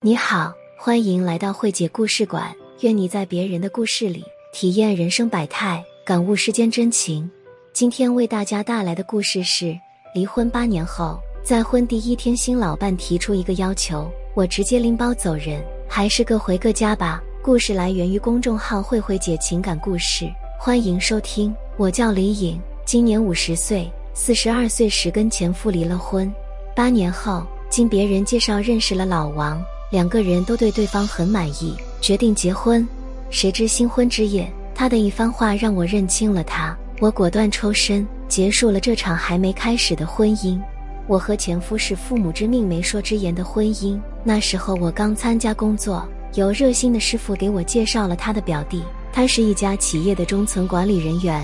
[0.00, 2.54] 你好，欢迎来到慧姐故事馆。
[2.82, 7.28] 愿你在别人的故事里体验人生百态，感悟世间真情。
[7.72, 9.76] 今天为大家带来的故事是：
[10.14, 17.20] 离婚八年后，再婚第一天，新老伴提出一个要求，我直接拎包走人，还是各回各家吧。
[17.42, 20.30] 故事来源于公众号“慧慧姐情感故事”，
[20.60, 21.52] 欢迎收听。
[21.76, 26.32] 我叫李颖，今年五十岁，四十二岁时跟前夫离了婚，
[26.72, 29.60] 八年后经别人介绍认识了老王。
[29.90, 32.86] 两个人都对对方很满意，决定结婚。
[33.30, 36.76] 谁知新婚之夜，他的一番话让我认清了他。
[37.00, 40.60] 我果断抽身，结束了这场还没开始的婚姻。
[41.06, 43.98] 我和前夫是父母之命媒妁之言的婚姻。
[44.22, 51.42] 那时候我刚参加工作，有热心的师傅给我介绍了他的表弟，他是一家企业的中层管理人员，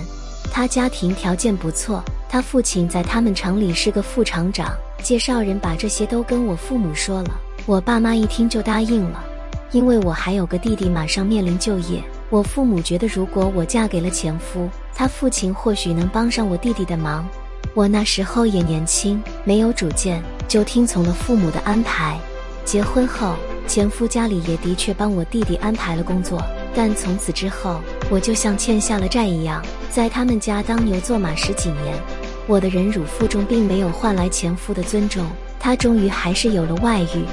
[0.52, 4.70] 他家庭条件不错，他父亲在他们厂里是个副厂长。
[5.02, 7.40] 介绍人把这些都跟我父母说了。
[7.66, 9.24] 我爸妈一听就答应了，
[9.72, 12.05] 因为我还有个弟弟马上面临就业。
[12.28, 17.27] 我父母觉得，如果我嫁给了前夫，他父亲或许能帮上我弟弟的忙。
[17.72, 22.20] 我那时候也年轻，没有主见，就听从了父母的安排。
[22.66, 23.34] 结婚后，
[23.66, 26.42] 前夫家里也的确帮我弟弟安排了工作，
[26.75, 31.97] 但从此之后，我就像欠下了债一样，在他们家当牛做马十几年。
[32.47, 35.27] 我的忍辱负重并没有换来前夫的尊重，
[35.58, 37.25] 他终于还是有了外遇。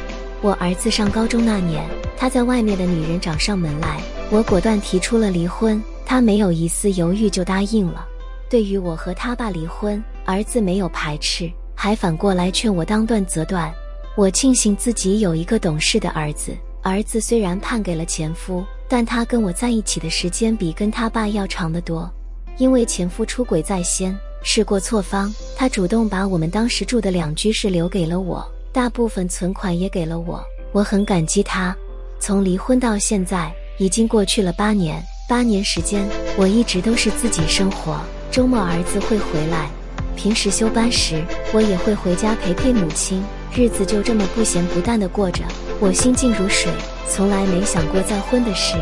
[0.44, 8.08] 我儿子上高中那年，他在外面的女人找上门来，我果断提出了离婚，他没有一丝犹豫就答应了。
[8.50, 13.72] 对于我和他爸离婚，儿子没有排斥，还反过来劝我当断则断。
[14.18, 16.58] 我庆幸自己有一个懂事的儿子。
[16.82, 22.12] 儿子虽然判给了前夫，但他跟我在一起的时间比跟他爸要长得多，
[22.58, 28.44] 因为前夫出轨在先，事过错方，他主动把我们当时住的两居室留给了我。
[28.74, 30.42] 大部分存款也给了我，
[30.72, 31.76] 我很感激他。
[32.20, 35.04] 从离婚到现在，已经过去了八年。
[35.28, 38.00] 八年时间，我一直都是自己生活。
[38.32, 39.70] 周末儿子会回来，
[40.16, 41.22] 平时休班时，
[41.54, 43.22] 我也会回家陪陪母亲。
[43.54, 45.44] 日子就这么不咸不淡的过着，
[45.82, 46.72] 我心静如水，
[47.10, 48.76] 从来没想过再婚的事。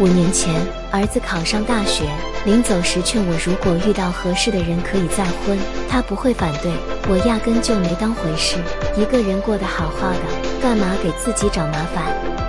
[0.00, 0.52] 五年前，
[0.90, 2.08] 儿子考上大学，
[2.46, 6.72] 临走时劝我，如果遇到合适的人可以再婚，他不会反对。
[7.10, 8.56] 我压根就没当回事，
[8.96, 10.20] 一个人过得好好的，
[10.62, 12.04] 干嘛给自己找麻烦？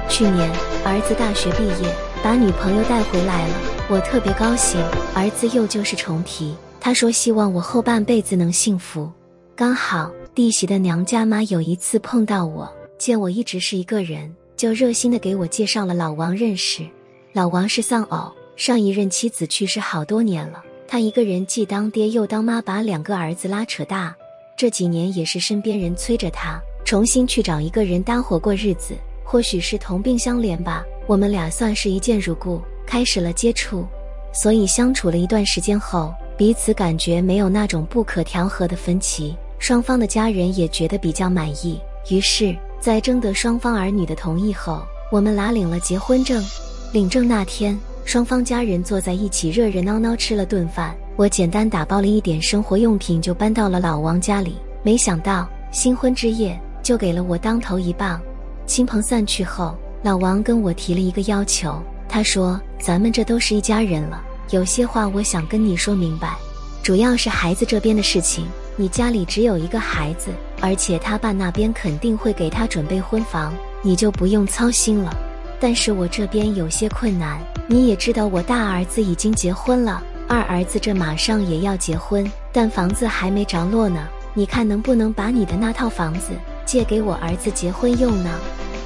[0.08, 0.50] 去年
[0.86, 3.54] 儿子大学毕业，把女朋友带回来了，
[3.90, 4.80] 我特别高兴。
[5.14, 9.12] 儿子又旧事重提，他说希望我后半辈子能幸福。
[9.54, 16.88] 刚好弟媳的娘家妈有一次碰到我，见我一直是一个人，就热心的给我介绍了老王认识。
[17.32, 24.16] 老王是丧偶，上一任妻子去世好多年了，他一个人既当爹又当妈，把两个儿子拉扯大。
[24.58, 30.84] 这几年也是身边人催着他重新去找一个人搭伙过日子，或许是同病相怜吧。
[31.06, 33.86] 我们俩算是一见如故，开始了接触，
[34.34, 41.80] 所以相处了一段时间后，彼此感觉没有那种不可调和的分歧，双方的家人也觉得比较满意。
[42.10, 44.82] 于是，在征得双方儿女的同意后，
[45.12, 46.44] 我们俩领了结婚证。
[46.92, 50.96] 领证那天，双方家人坐在一起，热热闹闹吃了顿饭。
[51.16, 54.56] 我简单打包了一点生活用品，就搬到了老王家里。
[54.82, 58.20] 没想到新婚之夜就给了我当头一棒。
[58.66, 66.36] 亲朋散去后，老王跟我提了一个要求，他说：“咱们这都是一家人了，有些话我想跟你说明白，
[66.82, 68.48] 主要是孩子这边的事情。
[68.76, 75.16] 你家里只有一个孩子，而且他爸那边肯定会给他准备婚房，你就不用操心了。”
[75.60, 84.08] 但是我这边有些困难，你也知道，我大儿子已经结婚了，二儿子这马上也要结婚，但房子还没着落呢。
[84.34, 86.32] 你看能不能把你的那套房子
[86.66, 88.30] 借给我儿子结婚用呢？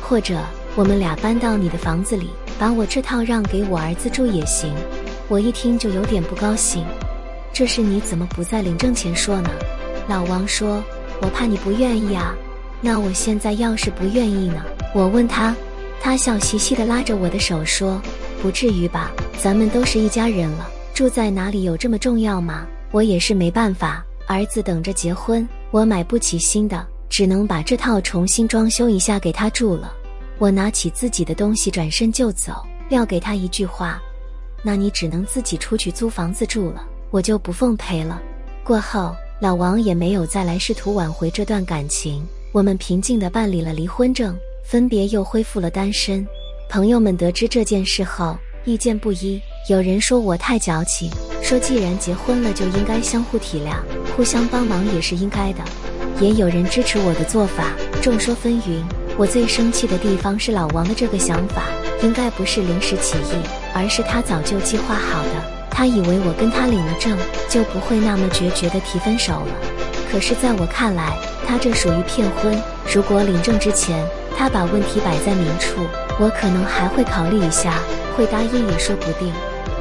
[0.01, 0.39] 或者
[0.75, 4.73] 我们俩搬到你的房子里，把我这套让给我儿子住也行。
[5.27, 6.83] 我一听就有点不高兴，
[7.53, 9.49] 这事你怎么不在领证前说呢？
[10.07, 10.83] 老王说
[11.21, 12.33] ：“我怕你不愿意啊。”
[12.81, 14.63] 那我现在要是不愿意呢？
[14.95, 15.55] 我问他。
[16.03, 17.99] 他笑嘻嘻地拉着我的手说
[18.43, 19.09] ：“不至于吧，
[19.41, 29.93] 咱们都是一家人了，住在哪里有这么重要吗？”我也是没办法，儿子等着结婚，我买不起新的，只能把这套重新装修一下给他住了。
[30.39, 32.51] 我拿起自己的东西转身就走，
[32.89, 33.97] 撂给他一句话
[34.61, 38.21] ：“那你只能自己出去租房子住了，我就不奉陪了。”
[38.61, 42.21] 过后，老王也没有再来试图挽回这段感情，
[42.51, 44.37] 我们平静地办理了离婚证。
[44.63, 46.25] 分别又恢复了单身，
[46.69, 49.39] 朋友们得知这件事后意见不一，
[49.69, 51.11] 有人说我太矫情，
[51.43, 53.75] 说既然结婚了就应该相互体谅，
[54.15, 55.59] 互相帮忙也是应该的，
[56.19, 57.71] 也有人支持我的做法，
[58.01, 58.81] 众说纷纭。
[59.15, 61.65] 我最生气的地方是老王的这个想法，
[62.01, 63.35] 应该不是临时起意，
[63.75, 65.53] 而是他早就计划好的。
[65.69, 67.15] 他以为我跟他领了证，
[67.49, 69.53] 就不会那么决绝的提分手了。
[70.09, 71.15] 可是在我看来，
[71.47, 72.59] 他这属于骗婚。
[72.93, 74.03] 如果领证之前，
[74.37, 75.81] 他把问题摆在明处，
[76.19, 77.79] 我可能还会考虑一下，
[78.15, 79.31] 会答应也说不定。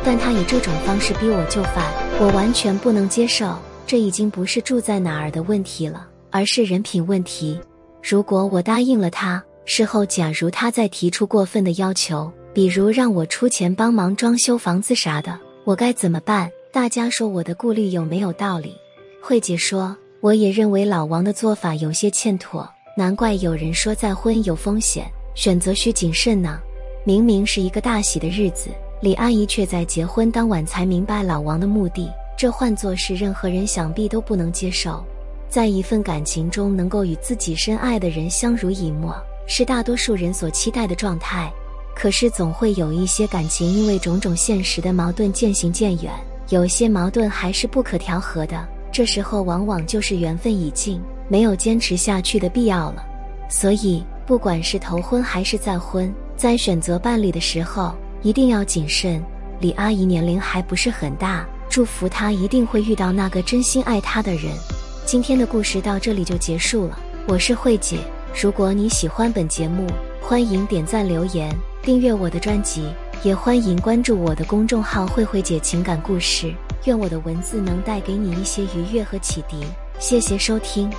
[0.04, 1.84] 但他以这种方式逼我就范，
[2.20, 3.56] 我完全不能接受。
[3.86, 7.60] 这已经不是住在哪儿的问题了，而是人品问题。
[8.02, 16.50] 如果我答应了他，事后假如他再提出过分的要求，比如让我出钱帮忙装修房子啥的，我该怎么办？
[16.72, 18.74] 大家说我的顾虑有没有道理？
[19.20, 22.68] 慧姐说，我也认为老王的做法有些欠妥。
[22.94, 26.60] 难怪有人说再婚有风险，选择需谨慎呢。
[27.04, 28.68] 明明是一个大喜的日子，
[29.00, 32.10] 李阿姨却在结婚当晚才明白老王的目的。
[32.36, 35.02] 这换作是任何人，想必都不能接受。
[35.48, 39.16] 在一份感情中，能够与自己深爱的人相濡以沫，
[39.46, 41.50] 是大多数人所期待的状态。
[41.94, 46.12] 可是，总会有一些感情因为种种现实的矛盾渐行渐远，
[46.50, 48.68] 有些矛盾还是不可调和的。
[48.92, 51.00] 这时候，往往就是缘分已尽。
[51.32, 53.02] 没有坚持下去的必要了，
[53.48, 59.18] 所以不管是头婚还是再婚，在选择伴侣的时候一定要谨慎。
[59.58, 64.52] 李阿姨年龄还不是很大，祝福她一定会遇到那个真心爱她的人。
[65.06, 67.96] 今天的故事到这里就结束了，我是慧姐。
[68.38, 69.86] 如果你喜欢本节目，
[70.20, 71.50] 欢迎点赞、留言、
[71.82, 72.86] 订阅我的专辑，
[73.22, 76.52] 也欢迎关注我的公众号“慧慧姐情感故事”。
[76.84, 79.64] 愿我的文字能带给你一些愉悦和启迪。
[79.98, 80.90] 谢谢收听。